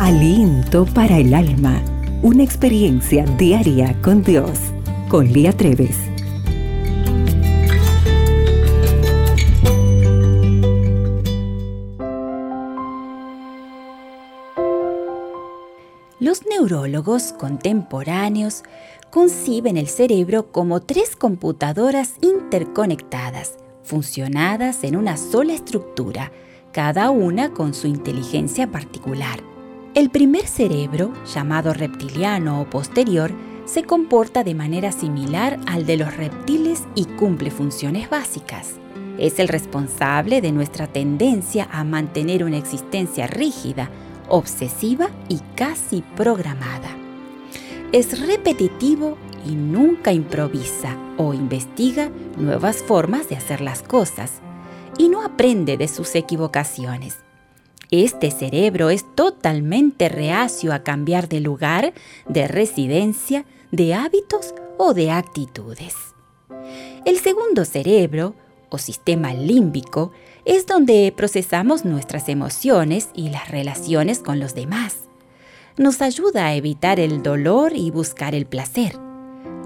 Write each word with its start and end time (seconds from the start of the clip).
Aliento 0.00 0.86
para 0.86 1.18
el 1.18 1.32
alma. 1.32 1.80
Una 2.20 2.42
experiencia 2.42 3.24
diaria 3.38 3.96
con 4.02 4.24
Dios. 4.24 4.58
Con 5.08 5.32
Lía 5.32 5.52
Treves. 5.52 5.96
Los 16.18 16.44
neurólogos 16.46 17.32
contemporáneos 17.32 18.64
conciben 19.10 19.76
el 19.76 19.86
cerebro 19.86 20.50
como 20.50 20.80
tres 20.80 21.14
computadoras 21.14 22.14
interconectadas, 22.20 23.58
funcionadas 23.84 24.82
en 24.82 24.96
una 24.96 25.16
sola 25.16 25.54
estructura, 25.54 26.32
cada 26.72 27.10
una 27.10 27.52
con 27.52 27.74
su 27.74 27.86
inteligencia 27.86 28.72
particular. 28.72 29.53
El 29.94 30.10
primer 30.10 30.48
cerebro, 30.48 31.12
llamado 31.24 31.72
reptiliano 31.72 32.60
o 32.60 32.68
posterior, 32.68 33.30
se 33.64 33.84
comporta 33.84 34.42
de 34.42 34.52
manera 34.52 34.90
similar 34.90 35.60
al 35.68 35.86
de 35.86 35.96
los 35.96 36.16
reptiles 36.16 36.82
y 36.96 37.04
cumple 37.04 37.52
funciones 37.52 38.10
básicas. 38.10 38.72
Es 39.18 39.38
el 39.38 39.46
responsable 39.46 40.40
de 40.40 40.50
nuestra 40.50 40.88
tendencia 40.88 41.68
a 41.70 41.84
mantener 41.84 42.42
una 42.42 42.58
existencia 42.58 43.28
rígida, 43.28 43.88
obsesiva 44.28 45.10
y 45.28 45.38
casi 45.54 46.02
programada. 46.16 46.90
Es 47.92 48.26
repetitivo 48.26 49.16
y 49.46 49.54
nunca 49.54 50.12
improvisa 50.12 50.98
o 51.18 51.34
investiga 51.34 52.10
nuevas 52.36 52.82
formas 52.82 53.28
de 53.28 53.36
hacer 53.36 53.60
las 53.60 53.82
cosas 53.84 54.40
y 54.98 55.08
no 55.08 55.22
aprende 55.22 55.76
de 55.76 55.86
sus 55.86 56.16
equivocaciones. 56.16 57.23
Este 58.02 58.32
cerebro 58.32 58.90
es 58.90 59.04
totalmente 59.14 60.08
reacio 60.08 60.72
a 60.72 60.80
cambiar 60.80 61.28
de 61.28 61.38
lugar, 61.38 61.94
de 62.28 62.48
residencia, 62.48 63.44
de 63.70 63.94
hábitos 63.94 64.52
o 64.78 64.94
de 64.94 65.12
actitudes. 65.12 65.94
El 67.04 67.18
segundo 67.18 67.64
cerebro, 67.64 68.34
o 68.68 68.78
sistema 68.78 69.32
límbico, 69.32 70.10
es 70.44 70.66
donde 70.66 71.14
procesamos 71.16 71.84
nuestras 71.84 72.28
emociones 72.28 73.10
y 73.14 73.28
las 73.30 73.48
relaciones 73.52 74.18
con 74.18 74.40
los 74.40 74.56
demás. 74.56 74.96
Nos 75.76 76.02
ayuda 76.02 76.46
a 76.46 76.54
evitar 76.56 76.98
el 76.98 77.22
dolor 77.22 77.74
y 77.76 77.92
buscar 77.92 78.34
el 78.34 78.46
placer. 78.46 78.98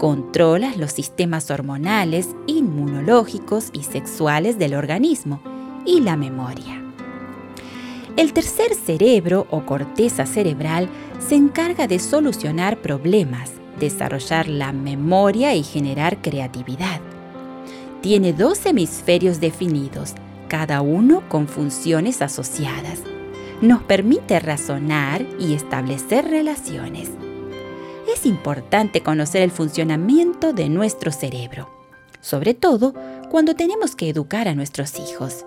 Controla 0.00 0.74
los 0.76 0.90
sistemas 0.90 1.48
hormonales, 1.52 2.30
inmunológicos 2.48 3.70
y 3.72 3.84
sexuales 3.84 4.58
del 4.58 4.74
organismo 4.74 5.40
y 5.84 6.00
la 6.00 6.16
memoria. 6.16 6.85
El 8.16 8.32
tercer 8.32 8.74
cerebro 8.74 9.46
o 9.50 9.66
corteza 9.66 10.24
cerebral 10.24 10.88
se 11.18 11.34
encarga 11.34 11.86
de 11.86 11.98
solucionar 11.98 12.80
problemas, 12.80 13.52
desarrollar 13.78 14.48
la 14.48 14.72
memoria 14.72 15.54
y 15.54 15.62
generar 15.62 16.22
creatividad. 16.22 17.00
Tiene 18.00 18.32
dos 18.32 18.64
hemisferios 18.64 19.38
definidos, 19.38 20.14
cada 20.48 20.80
uno 20.80 21.28
con 21.28 21.46
funciones 21.46 22.22
asociadas. 22.22 23.00
Nos 23.60 23.82
permite 23.82 24.40
razonar 24.40 25.26
y 25.38 25.52
establecer 25.52 26.24
relaciones. 26.24 27.10
Es 28.10 28.24
importante 28.24 29.02
conocer 29.02 29.42
el 29.42 29.50
funcionamiento 29.50 30.54
de 30.54 30.70
nuestro 30.70 31.12
cerebro, 31.12 31.68
sobre 32.22 32.54
todo 32.54 32.94
cuando 33.30 33.54
tenemos 33.54 33.94
que 33.94 34.08
educar 34.08 34.48
a 34.48 34.54
nuestros 34.54 34.98
hijos. 34.98 35.44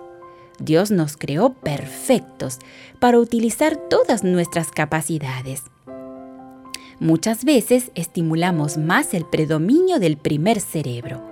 Dios 0.60 0.90
nos 0.90 1.16
creó 1.16 1.54
perfectos 1.54 2.58
para 2.98 3.18
utilizar 3.18 3.76
todas 3.76 4.22
nuestras 4.22 4.70
capacidades. 4.70 5.64
Muchas 7.00 7.44
veces 7.44 7.90
estimulamos 7.94 8.76
más 8.76 9.14
el 9.14 9.24
predominio 9.24 9.98
del 9.98 10.18
primer 10.18 10.60
cerebro, 10.60 11.22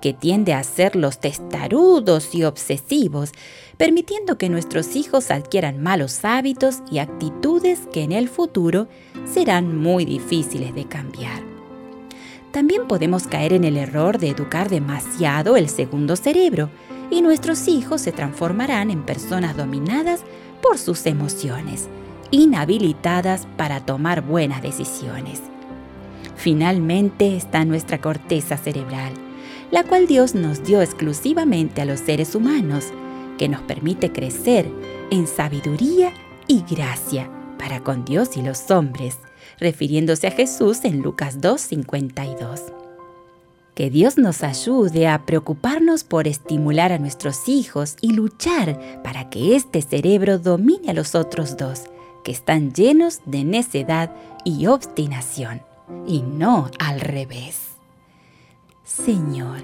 que 0.00 0.12
tiende 0.12 0.52
a 0.52 0.62
los 0.94 1.18
testarudos 1.18 2.32
y 2.32 2.44
obsesivos, 2.44 3.32
permitiendo 3.76 4.38
que 4.38 4.48
nuestros 4.48 4.94
hijos 4.94 5.32
adquieran 5.32 5.82
malos 5.82 6.24
hábitos 6.24 6.76
y 6.92 6.98
actitudes 6.98 7.80
que 7.92 8.04
en 8.04 8.12
el 8.12 8.28
futuro 8.28 8.86
serán 9.24 9.76
muy 9.76 10.04
difíciles 10.04 10.72
de 10.76 10.84
cambiar. 10.84 11.42
También 12.52 12.86
podemos 12.86 13.26
caer 13.26 13.52
en 13.52 13.64
el 13.64 13.76
error 13.76 14.18
de 14.18 14.30
educar 14.30 14.70
demasiado 14.70 15.56
el 15.56 15.68
segundo 15.68 16.14
cerebro, 16.14 16.70
y 17.10 17.22
nuestros 17.22 17.68
hijos 17.68 18.00
se 18.00 18.12
transformarán 18.12 18.90
en 18.90 19.02
personas 19.02 19.56
dominadas 19.56 20.22
por 20.62 20.78
sus 20.78 21.06
emociones, 21.06 21.88
inhabilitadas 22.30 23.46
para 23.56 23.80
tomar 23.80 24.22
buenas 24.22 24.62
decisiones. 24.62 25.42
Finalmente 26.36 27.36
está 27.36 27.64
nuestra 27.64 28.00
corteza 28.00 28.56
cerebral, 28.56 29.12
la 29.70 29.84
cual 29.84 30.06
Dios 30.06 30.34
nos 30.34 30.64
dio 30.64 30.82
exclusivamente 30.82 31.80
a 31.82 31.84
los 31.84 32.00
seres 32.00 32.34
humanos, 32.34 32.86
que 33.38 33.48
nos 33.48 33.60
permite 33.62 34.12
crecer 34.12 34.70
en 35.10 35.26
sabiduría 35.26 36.12
y 36.46 36.64
gracia 36.68 37.30
para 37.58 37.82
con 37.82 38.04
Dios 38.04 38.36
y 38.36 38.42
los 38.42 38.70
hombres, 38.70 39.18
refiriéndose 39.58 40.26
a 40.26 40.30
Jesús 40.30 40.84
en 40.84 41.02
Lucas 41.02 41.40
2.52. 41.40 42.85
Que 43.76 43.90
Dios 43.90 44.16
nos 44.16 44.42
ayude 44.42 45.06
a 45.06 45.26
preocuparnos 45.26 46.02
por 46.02 46.26
estimular 46.26 46.92
a 46.92 46.98
nuestros 46.98 47.46
hijos 47.46 47.96
y 48.00 48.14
luchar 48.14 49.02
para 49.04 49.28
que 49.28 49.54
este 49.54 49.82
cerebro 49.82 50.38
domine 50.38 50.88
a 50.88 50.94
los 50.94 51.14
otros 51.14 51.58
dos, 51.58 51.82
que 52.24 52.32
están 52.32 52.72
llenos 52.72 53.20
de 53.26 53.44
necedad 53.44 54.16
y 54.46 54.66
obstinación, 54.66 55.60
y 56.06 56.22
no 56.22 56.70
al 56.78 57.00
revés. 57.00 57.72
Señor, 58.82 59.58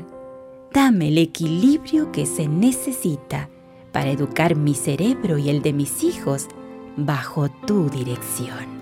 dame 0.74 1.08
el 1.08 1.16
equilibrio 1.16 2.12
que 2.12 2.26
se 2.26 2.48
necesita 2.48 3.48
para 3.92 4.10
educar 4.10 4.56
mi 4.56 4.74
cerebro 4.74 5.38
y 5.38 5.48
el 5.48 5.62
de 5.62 5.72
mis 5.72 6.04
hijos 6.04 6.48
bajo 6.98 7.48
tu 7.48 7.88
dirección. 7.88 8.81